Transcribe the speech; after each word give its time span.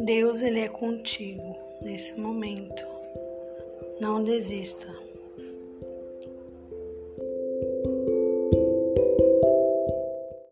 Deus 0.00 0.42
ele 0.42 0.60
é 0.60 0.68
contigo 0.68 1.56
nesse 1.82 2.20
momento. 2.20 2.86
Não 4.00 4.22
desista. 4.22 4.86